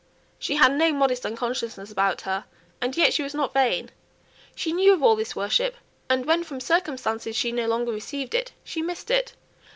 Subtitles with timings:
[0.39, 2.45] She had no modest unconsciousness about her;
[2.81, 3.91] and yet she was not vain.
[4.55, 5.75] She knew of all this worship;
[6.09, 9.35] and when from circumstances she no longer received it, she missed it.